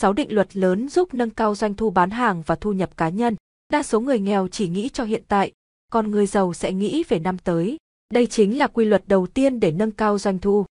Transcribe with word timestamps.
6 0.00 0.12
định 0.12 0.32
luật 0.32 0.56
lớn 0.56 0.88
giúp 0.88 1.14
nâng 1.14 1.30
cao 1.30 1.54
doanh 1.54 1.74
thu 1.74 1.90
bán 1.90 2.10
hàng 2.10 2.42
và 2.46 2.54
thu 2.54 2.72
nhập 2.72 2.96
cá 2.96 3.08
nhân. 3.08 3.36
Đa 3.72 3.82
số 3.82 4.00
người 4.00 4.20
nghèo 4.20 4.48
chỉ 4.48 4.68
nghĩ 4.68 4.88
cho 4.88 5.04
hiện 5.04 5.22
tại, 5.28 5.52
còn 5.92 6.10
người 6.10 6.26
giàu 6.26 6.54
sẽ 6.54 6.72
nghĩ 6.72 7.04
về 7.08 7.18
năm 7.18 7.38
tới. 7.38 7.76
Đây 8.14 8.26
chính 8.26 8.58
là 8.58 8.66
quy 8.66 8.84
luật 8.84 9.02
đầu 9.06 9.26
tiên 9.26 9.60
để 9.60 9.72
nâng 9.72 9.90
cao 9.90 10.18
doanh 10.18 10.38
thu. 10.38 10.66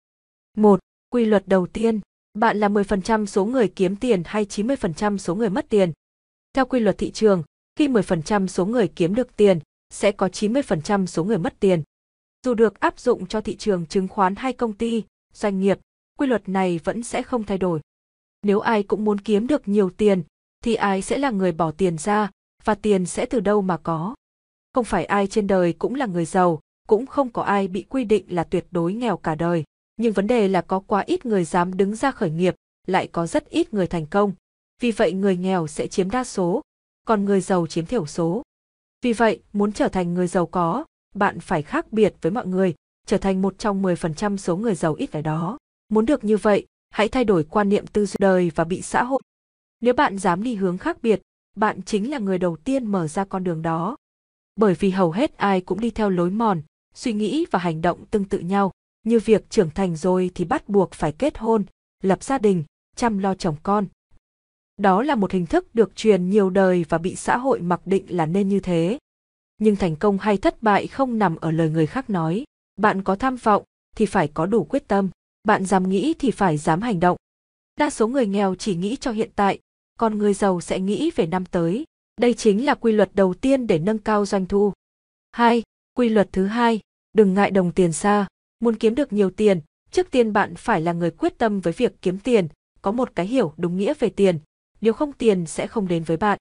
1. 0.56 0.80
Quy 1.10 1.24
luật 1.24 1.48
đầu 1.48 1.66
tiên, 1.66 2.00
bạn 2.34 2.60
là 2.60 2.68
10% 2.68 3.26
số 3.26 3.44
người 3.44 3.68
kiếm 3.68 3.96
tiền 3.96 4.22
hay 4.26 4.44
90% 4.44 5.18
số 5.18 5.34
người 5.34 5.50
mất 5.50 5.68
tiền. 5.68 5.92
Theo 6.52 6.64
quy 6.64 6.80
luật 6.80 6.98
thị 6.98 7.10
trường, 7.10 7.42
khi 7.76 7.88
10% 7.88 8.46
số 8.46 8.66
người 8.66 8.88
kiếm 8.88 9.14
được 9.14 9.36
tiền, 9.36 9.58
sẽ 9.90 10.12
có 10.12 10.26
90% 10.26 11.06
số 11.06 11.24
người 11.24 11.38
mất 11.38 11.60
tiền. 11.60 11.82
Dù 12.44 12.54
được 12.54 12.80
áp 12.80 12.98
dụng 12.98 13.26
cho 13.26 13.40
thị 13.40 13.56
trường 13.56 13.86
chứng 13.86 14.08
khoán 14.08 14.36
hay 14.36 14.52
công 14.52 14.72
ty, 14.72 15.04
doanh 15.32 15.60
nghiệp, 15.60 15.78
quy 16.18 16.26
luật 16.26 16.48
này 16.48 16.80
vẫn 16.84 17.02
sẽ 17.02 17.22
không 17.22 17.44
thay 17.44 17.58
đổi. 17.58 17.80
Nếu 18.42 18.60
ai 18.60 18.82
cũng 18.82 19.04
muốn 19.04 19.18
kiếm 19.18 19.46
được 19.46 19.68
nhiều 19.68 19.90
tiền, 19.90 20.22
thì 20.64 20.74
ai 20.74 21.02
sẽ 21.02 21.18
là 21.18 21.30
người 21.30 21.52
bỏ 21.52 21.70
tiền 21.70 21.98
ra, 21.98 22.30
và 22.64 22.74
tiền 22.74 23.06
sẽ 23.06 23.26
từ 23.26 23.40
đâu 23.40 23.62
mà 23.62 23.76
có. 23.76 24.14
Không 24.74 24.84
phải 24.84 25.04
ai 25.04 25.26
trên 25.26 25.46
đời 25.46 25.72
cũng 25.72 25.94
là 25.94 26.06
người 26.06 26.24
giàu, 26.24 26.60
cũng 26.88 27.06
không 27.06 27.30
có 27.30 27.42
ai 27.42 27.68
bị 27.68 27.82
quy 27.82 28.04
định 28.04 28.24
là 28.28 28.44
tuyệt 28.44 28.66
đối 28.70 28.92
nghèo 28.92 29.16
cả 29.16 29.34
đời. 29.34 29.64
Nhưng 29.96 30.12
vấn 30.12 30.26
đề 30.26 30.48
là 30.48 30.60
có 30.60 30.80
quá 30.80 31.00
ít 31.06 31.26
người 31.26 31.44
dám 31.44 31.76
đứng 31.76 31.96
ra 31.96 32.10
khởi 32.10 32.30
nghiệp, 32.30 32.54
lại 32.86 33.06
có 33.06 33.26
rất 33.26 33.50
ít 33.50 33.74
người 33.74 33.86
thành 33.86 34.06
công. 34.06 34.32
Vì 34.80 34.90
vậy 34.90 35.12
người 35.12 35.36
nghèo 35.36 35.66
sẽ 35.66 35.86
chiếm 35.86 36.10
đa 36.10 36.24
số, 36.24 36.62
còn 37.04 37.24
người 37.24 37.40
giàu 37.40 37.66
chiếm 37.66 37.86
thiểu 37.86 38.06
số. 38.06 38.42
Vì 39.02 39.12
vậy, 39.12 39.42
muốn 39.52 39.72
trở 39.72 39.88
thành 39.88 40.14
người 40.14 40.26
giàu 40.26 40.46
có, 40.46 40.84
bạn 41.14 41.40
phải 41.40 41.62
khác 41.62 41.92
biệt 41.92 42.14
với 42.22 42.32
mọi 42.32 42.46
người, 42.46 42.74
trở 43.06 43.18
thành 43.18 43.42
một 43.42 43.58
trong 43.58 43.82
10% 43.82 44.36
số 44.36 44.56
người 44.56 44.74
giàu 44.74 44.94
ít 44.94 45.06
cái 45.06 45.22
đó. 45.22 45.58
Muốn 45.88 46.06
được 46.06 46.24
như 46.24 46.36
vậy, 46.36 46.66
hãy 46.90 47.08
thay 47.08 47.24
đổi 47.24 47.44
quan 47.44 47.68
niệm 47.68 47.86
tư 47.86 48.06
duy 48.06 48.16
đời 48.20 48.50
và 48.54 48.64
bị 48.64 48.82
xã 48.82 49.02
hội. 49.02 49.20
Nếu 49.80 49.94
bạn 49.94 50.18
dám 50.18 50.42
đi 50.42 50.54
hướng 50.54 50.78
khác 50.78 51.02
biệt, 51.02 51.22
bạn 51.56 51.82
chính 51.82 52.10
là 52.10 52.18
người 52.18 52.38
đầu 52.38 52.56
tiên 52.56 52.86
mở 52.86 53.08
ra 53.08 53.24
con 53.24 53.44
đường 53.44 53.62
đó. 53.62 53.96
Bởi 54.56 54.74
vì 54.74 54.90
hầu 54.90 55.12
hết 55.12 55.36
ai 55.36 55.60
cũng 55.60 55.80
đi 55.80 55.90
theo 55.90 56.10
lối 56.10 56.30
mòn, 56.30 56.62
suy 56.94 57.12
nghĩ 57.12 57.46
và 57.50 57.58
hành 57.58 57.82
động 57.82 58.06
tương 58.06 58.24
tự 58.24 58.38
nhau, 58.38 58.72
như 59.04 59.20
việc 59.24 59.50
trưởng 59.50 59.70
thành 59.70 59.96
rồi 59.96 60.30
thì 60.34 60.44
bắt 60.44 60.68
buộc 60.68 60.92
phải 60.92 61.12
kết 61.12 61.38
hôn, 61.38 61.64
lập 62.02 62.22
gia 62.22 62.38
đình, 62.38 62.64
chăm 62.96 63.18
lo 63.18 63.34
chồng 63.34 63.56
con. 63.62 63.86
Đó 64.76 65.02
là 65.02 65.14
một 65.14 65.32
hình 65.32 65.46
thức 65.46 65.74
được 65.74 65.96
truyền 65.96 66.30
nhiều 66.30 66.50
đời 66.50 66.84
và 66.88 66.98
bị 66.98 67.16
xã 67.16 67.36
hội 67.36 67.60
mặc 67.60 67.80
định 67.84 68.16
là 68.16 68.26
nên 68.26 68.48
như 68.48 68.60
thế. 68.60 68.98
Nhưng 69.58 69.76
thành 69.76 69.96
công 69.96 70.18
hay 70.18 70.36
thất 70.36 70.62
bại 70.62 70.86
không 70.86 71.18
nằm 71.18 71.36
ở 71.36 71.50
lời 71.50 71.70
người 71.70 71.86
khác 71.86 72.10
nói. 72.10 72.44
Bạn 72.76 73.02
có 73.02 73.16
tham 73.16 73.36
vọng 73.36 73.64
thì 73.96 74.06
phải 74.06 74.28
có 74.28 74.46
đủ 74.46 74.64
quyết 74.64 74.88
tâm, 74.88 75.08
bạn 75.48 75.64
dám 75.64 75.88
nghĩ 75.88 76.14
thì 76.18 76.30
phải 76.30 76.56
dám 76.56 76.80
hành 76.82 77.00
động. 77.00 77.16
Đa 77.76 77.90
số 77.90 78.08
người 78.08 78.26
nghèo 78.26 78.54
chỉ 78.54 78.76
nghĩ 78.76 78.96
cho 78.96 79.10
hiện 79.10 79.30
tại, 79.36 79.58
còn 79.98 80.18
người 80.18 80.34
giàu 80.34 80.60
sẽ 80.60 80.80
nghĩ 80.80 81.10
về 81.16 81.26
năm 81.26 81.44
tới. 81.44 81.84
Đây 82.20 82.34
chính 82.34 82.64
là 82.64 82.74
quy 82.74 82.92
luật 82.92 83.10
đầu 83.14 83.34
tiên 83.34 83.66
để 83.66 83.78
nâng 83.78 83.98
cao 83.98 84.26
doanh 84.26 84.46
thu. 84.46 84.72
2. 85.32 85.62
Quy 85.94 86.08
luật 86.08 86.28
thứ 86.32 86.46
hai, 86.46 86.80
đừng 87.12 87.34
ngại 87.34 87.50
đồng 87.50 87.72
tiền 87.72 87.92
xa. 87.92 88.26
Muốn 88.60 88.76
kiếm 88.76 88.94
được 88.94 89.12
nhiều 89.12 89.30
tiền, 89.30 89.60
trước 89.90 90.10
tiên 90.10 90.32
bạn 90.32 90.54
phải 90.54 90.80
là 90.80 90.92
người 90.92 91.10
quyết 91.10 91.38
tâm 91.38 91.60
với 91.60 91.72
việc 91.72 92.02
kiếm 92.02 92.18
tiền, 92.18 92.48
có 92.82 92.92
một 92.92 93.12
cái 93.14 93.26
hiểu 93.26 93.52
đúng 93.56 93.76
nghĩa 93.76 93.94
về 93.98 94.08
tiền, 94.08 94.38
nếu 94.80 94.92
không 94.92 95.12
tiền 95.12 95.46
sẽ 95.46 95.66
không 95.66 95.88
đến 95.88 96.04
với 96.04 96.16
bạn. 96.16 96.38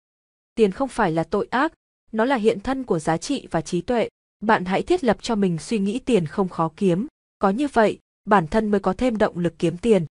Tiền 0.56 0.72
không 0.72 0.90
phải 0.90 1.12
là 1.12 1.24
tội 1.24 1.48
ác, 1.50 1.74
nó 2.12 2.26
là 2.26 2.36
hiện 2.36 2.60
thân 2.60 2.84
của 2.84 3.00
giá 3.00 3.18
trị 3.18 3.48
và 3.52 3.62
trí 3.62 3.82
tuệ. 3.82 4.10
Bạn 4.40 4.66
hãy 4.66 4.82
thiết 4.82 5.04
lập 5.04 5.18
cho 5.22 5.36
mình 5.36 5.58
suy 5.58 5.80
nghĩ 5.80 6.00
tiền 6.00 6.26
không 6.26 6.50
khó 6.50 6.72
kiếm, 6.76 7.08
có 7.40 7.50
như 7.50 7.68
vậy, 7.74 8.00
bản 8.28 8.48
thân 8.48 8.72
mới 8.72 8.80
có 8.80 8.94
thêm 8.94 9.18
động 9.18 9.40
lực 9.40 9.54
kiếm 9.60 9.78
tiền. 9.78 10.06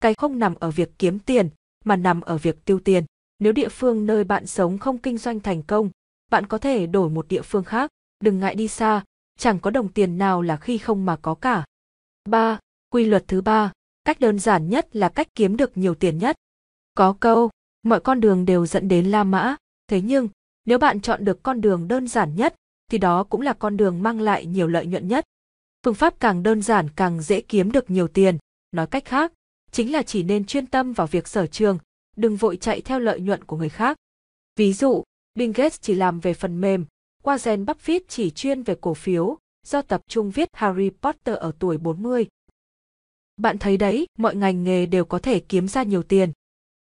Cái 0.00 0.14
không 0.14 0.38
nằm 0.38 0.54
ở 0.54 0.70
việc 0.70 0.90
kiếm 0.98 1.18
tiền, 1.18 1.48
mà 1.84 1.96
nằm 1.96 2.20
ở 2.20 2.38
việc 2.38 2.64
tiêu 2.64 2.80
tiền. 2.80 3.04
Nếu 3.38 3.52
địa 3.52 3.68
phương 3.68 4.06
nơi 4.06 4.24
bạn 4.24 4.46
sống 4.46 4.78
không 4.78 4.98
kinh 4.98 5.18
doanh 5.18 5.40
thành 5.40 5.62
công, 5.62 5.90
bạn 6.30 6.46
có 6.46 6.58
thể 6.58 6.86
đổi 6.86 7.10
một 7.10 7.28
địa 7.28 7.42
phương 7.42 7.64
khác, 7.64 7.90
đừng 8.24 8.40
ngại 8.40 8.54
đi 8.54 8.68
xa, 8.68 9.04
chẳng 9.38 9.58
có 9.58 9.70
đồng 9.70 9.92
tiền 9.92 10.18
nào 10.18 10.42
là 10.42 10.56
khi 10.56 10.78
không 10.78 11.06
mà 11.06 11.16
có 11.16 11.34
cả. 11.34 11.64
3. 12.28 12.58
Quy 12.90 13.04
luật 13.04 13.24
thứ 13.28 13.40
ba, 13.40 13.72
cách 14.04 14.20
đơn 14.20 14.38
giản 14.38 14.68
nhất 14.68 14.96
là 14.96 15.08
cách 15.08 15.28
kiếm 15.34 15.56
được 15.56 15.76
nhiều 15.76 15.94
tiền 15.94 16.18
nhất. 16.18 16.36
Có 16.94 17.16
câu, 17.20 17.50
mọi 17.82 18.00
con 18.00 18.20
đường 18.20 18.44
đều 18.44 18.66
dẫn 18.66 18.88
đến 18.88 19.10
La 19.10 19.24
Mã, 19.24 19.56
thế 19.86 20.00
nhưng, 20.00 20.28
nếu 20.64 20.78
bạn 20.78 21.00
chọn 21.00 21.24
được 21.24 21.42
con 21.42 21.60
đường 21.60 21.88
đơn 21.88 22.08
giản 22.08 22.36
nhất, 22.36 22.54
thì 22.90 22.98
đó 22.98 23.24
cũng 23.24 23.40
là 23.40 23.52
con 23.52 23.76
đường 23.76 24.02
mang 24.02 24.20
lại 24.20 24.46
nhiều 24.46 24.66
lợi 24.66 24.86
nhuận 24.86 25.08
nhất. 25.08 25.24
Phương 25.84 25.94
pháp 25.94 26.20
càng 26.20 26.42
đơn 26.42 26.62
giản 26.62 26.88
càng 26.96 27.22
dễ 27.22 27.40
kiếm 27.40 27.72
được 27.72 27.90
nhiều 27.90 28.08
tiền, 28.08 28.38
nói 28.72 28.86
cách 28.86 29.04
khác, 29.04 29.32
chính 29.72 29.92
là 29.92 30.02
chỉ 30.02 30.22
nên 30.22 30.44
chuyên 30.44 30.66
tâm 30.66 30.92
vào 30.92 31.06
việc 31.06 31.28
sở 31.28 31.46
trường, 31.46 31.78
đừng 32.16 32.36
vội 32.36 32.56
chạy 32.56 32.80
theo 32.80 32.98
lợi 32.98 33.20
nhuận 33.20 33.44
của 33.44 33.56
người 33.56 33.68
khác. 33.68 33.96
Ví 34.56 34.72
dụ, 34.72 35.02
Bill 35.34 35.52
Gates 35.52 35.80
chỉ 35.80 35.94
làm 35.94 36.20
về 36.20 36.34
phần 36.34 36.60
mềm, 36.60 36.86
Warren 37.22 37.64
Buffett 37.64 38.00
chỉ 38.08 38.30
chuyên 38.30 38.62
về 38.62 38.76
cổ 38.80 38.94
phiếu, 38.94 39.38
do 39.66 39.82
tập 39.82 40.00
trung 40.08 40.30
viết 40.30 40.48
Harry 40.52 40.90
Potter 40.90 41.36
ở 41.36 41.52
tuổi 41.58 41.78
40. 41.78 42.26
Bạn 43.36 43.58
thấy 43.58 43.76
đấy, 43.76 44.06
mọi 44.18 44.36
ngành 44.36 44.64
nghề 44.64 44.86
đều 44.86 45.04
có 45.04 45.18
thể 45.18 45.40
kiếm 45.40 45.68
ra 45.68 45.82
nhiều 45.82 46.02
tiền. 46.02 46.32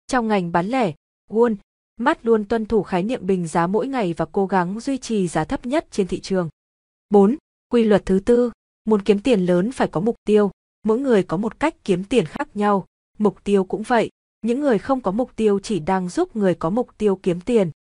Trong 0.07 0.27
ngành 0.27 0.51
bán 0.51 0.67
lẻ, 0.67 0.93
Wall, 1.29 1.55
Matt 1.97 2.25
luôn 2.25 2.45
tuân 2.45 2.65
thủ 2.65 2.83
khái 2.83 3.03
niệm 3.03 3.25
bình 3.25 3.47
giá 3.47 3.67
mỗi 3.67 3.87
ngày 3.87 4.13
và 4.13 4.25
cố 4.31 4.45
gắng 4.45 4.79
duy 4.79 4.97
trì 4.97 5.27
giá 5.27 5.43
thấp 5.43 5.65
nhất 5.65 5.87
trên 5.91 6.07
thị 6.07 6.19
trường. 6.19 6.49
4. 7.09 7.37
Quy 7.69 7.83
luật 7.83 8.05
thứ 8.05 8.19
tư, 8.19 8.51
muốn 8.85 9.01
kiếm 9.01 9.19
tiền 9.19 9.45
lớn 9.45 9.71
phải 9.71 9.87
có 9.87 10.01
mục 10.01 10.15
tiêu, 10.25 10.51
mỗi 10.83 10.99
người 10.99 11.23
có 11.23 11.37
một 11.37 11.59
cách 11.59 11.75
kiếm 11.83 12.03
tiền 12.03 12.25
khác 12.25 12.55
nhau, 12.55 12.85
mục 13.17 13.43
tiêu 13.43 13.63
cũng 13.63 13.81
vậy, 13.81 14.09
những 14.41 14.59
người 14.59 14.77
không 14.77 15.01
có 15.01 15.11
mục 15.11 15.35
tiêu 15.35 15.59
chỉ 15.59 15.79
đang 15.79 16.09
giúp 16.09 16.35
người 16.35 16.55
có 16.55 16.69
mục 16.69 16.89
tiêu 16.97 17.19
kiếm 17.23 17.41
tiền. 17.41 17.71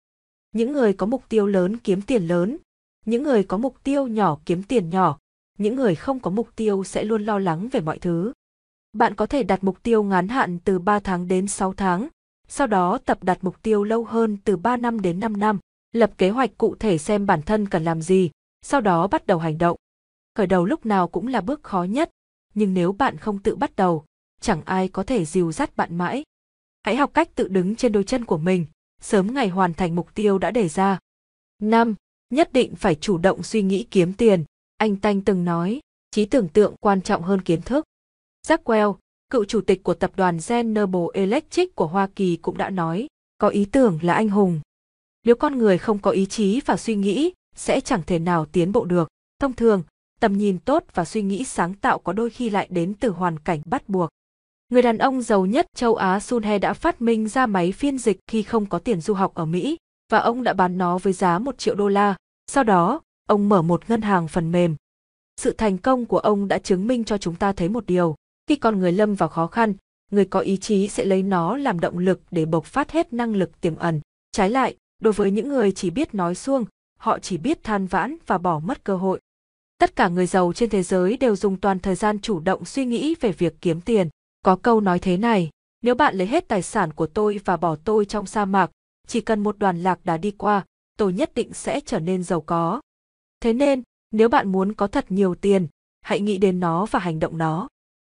Những 0.51 0.71
người 0.71 0.93
có 0.93 1.05
mục 1.05 1.23
tiêu 1.29 1.47
lớn 1.47 1.77
kiếm 1.77 2.01
tiền 2.01 2.27
lớn, 2.27 2.57
những 3.05 3.23
người 3.23 3.43
có 3.43 3.57
mục 3.57 3.83
tiêu 3.83 4.07
nhỏ 4.07 4.37
kiếm 4.45 4.63
tiền 4.63 4.89
nhỏ, 4.89 5.17
những 5.57 5.75
người 5.75 5.95
không 5.95 6.19
có 6.19 6.31
mục 6.31 6.49
tiêu 6.55 6.83
sẽ 6.83 7.03
luôn 7.03 7.25
lo 7.25 7.39
lắng 7.39 7.69
về 7.71 7.79
mọi 7.79 7.99
thứ. 7.99 8.33
Bạn 8.93 9.15
có 9.15 9.25
thể 9.25 9.43
đặt 9.43 9.63
mục 9.63 9.83
tiêu 9.83 10.03
ngắn 10.03 10.27
hạn 10.27 10.59
từ 10.59 10.79
3 10.79 10.99
tháng 10.99 11.27
đến 11.27 11.47
6 11.47 11.73
tháng, 11.73 12.07
sau 12.47 12.67
đó 12.67 12.97
tập 13.05 13.23
đặt 13.23 13.37
mục 13.41 13.61
tiêu 13.61 13.83
lâu 13.83 14.03
hơn 14.03 14.37
từ 14.43 14.57
3 14.57 14.77
năm 14.77 15.01
đến 15.01 15.19
5 15.19 15.39
năm, 15.39 15.59
lập 15.91 16.11
kế 16.17 16.29
hoạch 16.29 16.57
cụ 16.57 16.75
thể 16.79 16.97
xem 16.97 17.25
bản 17.25 17.41
thân 17.41 17.69
cần 17.69 17.83
làm 17.83 18.01
gì, 18.01 18.31
sau 18.61 18.81
đó 18.81 19.07
bắt 19.07 19.27
đầu 19.27 19.39
hành 19.39 19.57
động. 19.57 19.77
Khởi 20.35 20.47
đầu 20.47 20.65
lúc 20.65 20.85
nào 20.85 21.07
cũng 21.07 21.27
là 21.27 21.41
bước 21.41 21.63
khó 21.63 21.83
nhất, 21.83 22.09
nhưng 22.53 22.73
nếu 22.73 22.91
bạn 22.91 23.17
không 23.17 23.39
tự 23.39 23.55
bắt 23.55 23.75
đầu, 23.75 24.05
chẳng 24.41 24.61
ai 24.65 24.87
có 24.87 25.03
thể 25.03 25.25
dìu 25.25 25.51
dắt 25.51 25.75
bạn 25.75 25.95
mãi. 25.95 26.23
Hãy 26.83 26.95
học 26.95 27.11
cách 27.13 27.35
tự 27.35 27.47
đứng 27.47 27.75
trên 27.75 27.91
đôi 27.91 28.03
chân 28.03 28.25
của 28.25 28.37
mình, 28.37 28.65
sớm 29.01 29.33
ngày 29.33 29.49
hoàn 29.49 29.73
thành 29.73 29.95
mục 29.95 30.15
tiêu 30.15 30.37
đã 30.37 30.51
đề 30.51 30.67
ra. 30.67 30.99
5. 31.61 31.95
Nhất 32.29 32.53
định 32.53 32.75
phải 32.75 32.95
chủ 32.95 33.17
động 33.17 33.43
suy 33.43 33.61
nghĩ 33.61 33.87
kiếm 33.91 34.13
tiền, 34.13 34.43
anh 34.77 34.95
Tanh 34.95 35.21
từng 35.21 35.45
nói, 35.45 35.79
trí 36.11 36.25
tưởng 36.25 36.47
tượng 36.47 36.75
quan 36.79 37.01
trọng 37.01 37.23
hơn 37.23 37.41
kiến 37.41 37.61
thức. 37.61 37.85
Jackwell, 38.47 38.95
cựu 39.29 39.45
chủ 39.45 39.61
tịch 39.61 39.83
của 39.83 39.93
tập 39.93 40.11
đoàn 40.15 40.37
General 40.47 41.05
Electric 41.13 41.75
của 41.75 41.87
Hoa 41.87 42.07
Kỳ 42.15 42.35
cũng 42.35 42.57
đã 42.57 42.69
nói, 42.69 43.07
có 43.37 43.49
ý 43.49 43.65
tưởng 43.65 43.99
là 44.01 44.13
anh 44.13 44.29
hùng. 44.29 44.61
Nếu 45.23 45.35
con 45.35 45.57
người 45.57 45.77
không 45.77 45.99
có 45.99 46.11
ý 46.11 46.25
chí 46.25 46.61
và 46.65 46.77
suy 46.77 46.95
nghĩ, 46.95 47.33
sẽ 47.55 47.81
chẳng 47.81 48.01
thể 48.07 48.19
nào 48.19 48.45
tiến 48.45 48.71
bộ 48.71 48.85
được. 48.85 49.09
Thông 49.39 49.53
thường, 49.53 49.83
tầm 50.19 50.37
nhìn 50.37 50.59
tốt 50.59 50.83
và 50.93 51.05
suy 51.05 51.21
nghĩ 51.21 51.43
sáng 51.43 51.73
tạo 51.73 51.99
có 51.99 52.13
đôi 52.13 52.29
khi 52.29 52.49
lại 52.49 52.67
đến 52.71 52.93
từ 52.99 53.09
hoàn 53.09 53.39
cảnh 53.39 53.61
bắt 53.65 53.89
buộc. 53.89 54.09
Người 54.69 54.81
đàn 54.81 54.97
ông 54.97 55.21
giàu 55.21 55.45
nhất 55.45 55.67
châu 55.75 55.95
Á 55.95 56.19
Sun 56.19 56.43
He 56.43 56.59
đã 56.59 56.73
phát 56.73 57.01
minh 57.01 57.27
ra 57.27 57.45
máy 57.45 57.71
phiên 57.71 57.97
dịch 57.97 58.19
khi 58.27 58.43
không 58.43 58.65
có 58.65 58.79
tiền 58.79 59.01
du 59.01 59.13
học 59.13 59.33
ở 59.33 59.45
Mỹ, 59.45 59.77
và 60.11 60.19
ông 60.19 60.43
đã 60.43 60.53
bán 60.53 60.77
nó 60.77 60.97
với 60.97 61.13
giá 61.13 61.39
1 61.39 61.57
triệu 61.57 61.75
đô 61.75 61.87
la. 61.87 62.15
Sau 62.47 62.63
đó, 62.63 63.01
ông 63.27 63.49
mở 63.49 63.61
một 63.61 63.89
ngân 63.89 64.01
hàng 64.01 64.27
phần 64.27 64.51
mềm. 64.51 64.75
Sự 65.37 65.51
thành 65.51 65.77
công 65.77 66.05
của 66.05 66.19
ông 66.19 66.47
đã 66.47 66.59
chứng 66.59 66.87
minh 66.87 67.03
cho 67.03 67.17
chúng 67.17 67.35
ta 67.35 67.53
thấy 67.53 67.69
một 67.69 67.85
điều, 67.85 68.15
khi 68.47 68.55
con 68.55 68.79
người 68.79 68.91
lâm 68.91 69.15
vào 69.15 69.29
khó 69.29 69.47
khăn, 69.47 69.73
người 70.11 70.25
có 70.25 70.39
ý 70.39 70.57
chí 70.57 70.87
sẽ 70.87 71.05
lấy 71.05 71.23
nó 71.23 71.57
làm 71.57 71.79
động 71.79 71.97
lực 71.97 72.21
để 72.31 72.45
bộc 72.45 72.65
phát 72.65 72.91
hết 72.91 73.13
năng 73.13 73.35
lực 73.35 73.61
tiềm 73.61 73.75
ẩn. 73.75 74.01
Trái 74.31 74.49
lại, 74.49 74.75
đối 75.01 75.13
với 75.13 75.31
những 75.31 75.49
người 75.49 75.71
chỉ 75.71 75.89
biết 75.89 76.13
nói 76.13 76.35
suông, 76.35 76.65
họ 76.97 77.19
chỉ 77.19 77.37
biết 77.37 77.63
than 77.63 77.87
vãn 77.87 78.17
và 78.25 78.37
bỏ 78.37 78.59
mất 78.59 78.83
cơ 78.83 78.95
hội. 78.95 79.19
Tất 79.77 79.95
cả 79.95 80.07
người 80.07 80.27
giàu 80.27 80.53
trên 80.53 80.69
thế 80.69 80.83
giới 80.83 81.17
đều 81.17 81.35
dùng 81.35 81.59
toàn 81.59 81.79
thời 81.79 81.95
gian 81.95 82.19
chủ 82.19 82.39
động 82.39 82.65
suy 82.65 82.85
nghĩ 82.85 83.15
về 83.21 83.31
việc 83.31 83.55
kiếm 83.61 83.81
tiền. 83.81 84.09
Có 84.41 84.55
câu 84.55 84.81
nói 84.81 84.99
thế 84.99 85.17
này, 85.17 85.49
nếu 85.81 85.95
bạn 85.95 86.15
lấy 86.15 86.27
hết 86.27 86.47
tài 86.47 86.61
sản 86.61 86.93
của 86.93 87.07
tôi 87.07 87.39
và 87.45 87.57
bỏ 87.57 87.75
tôi 87.75 88.05
trong 88.05 88.25
sa 88.25 88.45
mạc, 88.45 88.71
chỉ 89.07 89.21
cần 89.21 89.43
một 89.43 89.57
đoàn 89.57 89.83
lạc 89.83 89.99
đà 90.03 90.17
đi 90.17 90.31
qua, 90.31 90.65
tôi 90.97 91.13
nhất 91.13 91.31
định 91.35 91.53
sẽ 91.53 91.79
trở 91.85 91.99
nên 91.99 92.23
giàu 92.23 92.41
có. 92.41 92.81
Thế 93.39 93.53
nên, 93.53 93.83
nếu 94.11 94.29
bạn 94.29 94.51
muốn 94.51 94.73
có 94.73 94.87
thật 94.87 95.05
nhiều 95.09 95.35
tiền, 95.35 95.67
hãy 96.01 96.19
nghĩ 96.19 96.37
đến 96.37 96.59
nó 96.59 96.85
và 96.85 96.99
hành 96.99 97.19
động 97.19 97.37
nó. 97.37 97.67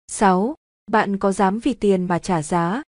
6. 0.07 0.55
Bạn 0.91 1.17
có 1.17 1.31
dám 1.31 1.59
vì 1.59 1.73
tiền 1.73 2.05
mà 2.05 2.19
trả 2.19 2.41
giá? 2.41 2.83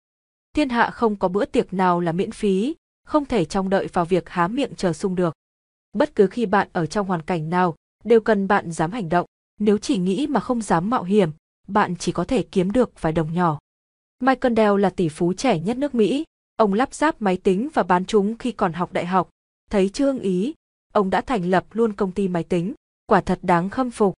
Thiên 0.52 0.68
hạ 0.68 0.90
không 0.90 1.16
có 1.16 1.28
bữa 1.28 1.44
tiệc 1.44 1.72
nào 1.72 2.00
là 2.00 2.12
miễn 2.12 2.30
phí, 2.30 2.74
không 3.04 3.24
thể 3.24 3.44
trông 3.44 3.70
đợi 3.70 3.88
vào 3.92 4.04
việc 4.04 4.28
há 4.28 4.48
miệng 4.48 4.74
chờ 4.76 4.92
sung 4.92 5.14
được. 5.14 5.34
Bất 5.92 6.14
cứ 6.14 6.26
khi 6.26 6.46
bạn 6.46 6.68
ở 6.72 6.86
trong 6.86 7.06
hoàn 7.06 7.22
cảnh 7.22 7.50
nào, 7.50 7.74
đều 8.06 8.20
cần 8.20 8.48
bạn 8.48 8.72
dám 8.72 8.92
hành 8.92 9.08
động. 9.08 9.26
Nếu 9.60 9.78
chỉ 9.78 9.98
nghĩ 9.98 10.26
mà 10.26 10.40
không 10.40 10.62
dám 10.62 10.90
mạo 10.90 11.02
hiểm, 11.02 11.30
bạn 11.68 11.96
chỉ 11.96 12.12
có 12.12 12.24
thể 12.24 12.42
kiếm 12.42 12.72
được 12.72 13.02
vài 13.02 13.12
đồng 13.12 13.34
nhỏ. 13.34 13.58
Michael 14.20 14.54
Dell 14.56 14.80
là 14.80 14.90
tỷ 14.90 15.08
phú 15.08 15.32
trẻ 15.32 15.60
nhất 15.60 15.76
nước 15.76 15.94
Mỹ, 15.94 16.24
Ông 16.56 16.74
lắp 16.74 16.94
ráp 16.94 17.22
máy 17.22 17.36
tính 17.36 17.68
và 17.74 17.82
bán 17.82 18.04
chúng 18.04 18.38
khi 18.38 18.52
còn 18.52 18.72
học 18.72 18.92
đại 18.92 19.06
học. 19.06 19.28
Thấy 19.70 19.88
trương 19.88 20.18
ý, 20.18 20.54
ông 20.92 21.10
đã 21.10 21.20
thành 21.20 21.50
lập 21.50 21.66
luôn 21.72 21.92
công 21.92 22.12
ty 22.12 22.28
máy 22.28 22.44
tính. 22.44 22.74
Quả 23.06 23.20
thật 23.20 23.38
đáng 23.42 23.70
khâm 23.70 23.90
phục. 23.90 24.14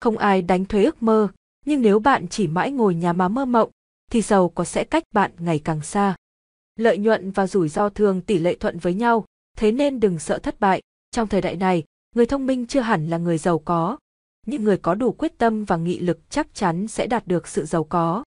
Không 0.00 0.18
ai 0.18 0.42
đánh 0.42 0.64
thuế 0.64 0.84
ước 0.84 1.02
mơ, 1.02 1.28
nhưng 1.66 1.82
nếu 1.82 1.98
bạn 1.98 2.28
chỉ 2.28 2.46
mãi 2.46 2.70
ngồi 2.70 2.94
nhà 2.94 3.12
mà 3.12 3.28
mơ 3.28 3.44
mộng, 3.44 3.70
thì 4.10 4.22
giàu 4.22 4.48
có 4.48 4.64
sẽ 4.64 4.84
cách 4.84 5.02
bạn 5.12 5.32
ngày 5.38 5.58
càng 5.58 5.80
xa. 5.80 6.16
Lợi 6.76 6.98
nhuận 6.98 7.30
và 7.30 7.46
rủi 7.46 7.68
ro 7.68 7.88
thường 7.88 8.20
tỷ 8.20 8.38
lệ 8.38 8.54
thuận 8.54 8.78
với 8.78 8.94
nhau, 8.94 9.24
thế 9.56 9.72
nên 9.72 10.00
đừng 10.00 10.18
sợ 10.18 10.38
thất 10.38 10.60
bại. 10.60 10.82
Trong 11.10 11.28
thời 11.28 11.40
đại 11.40 11.56
này, 11.56 11.84
người 12.14 12.26
thông 12.26 12.46
minh 12.46 12.66
chưa 12.66 12.80
hẳn 12.80 13.08
là 13.08 13.18
người 13.18 13.38
giàu 13.38 13.58
có. 13.58 13.96
Những 14.46 14.64
người 14.64 14.76
có 14.76 14.94
đủ 14.94 15.12
quyết 15.12 15.38
tâm 15.38 15.64
và 15.64 15.76
nghị 15.76 15.98
lực 15.98 16.18
chắc 16.30 16.54
chắn 16.54 16.88
sẽ 16.88 17.06
đạt 17.06 17.26
được 17.26 17.48
sự 17.48 17.64
giàu 17.64 17.84
có. 17.84 18.24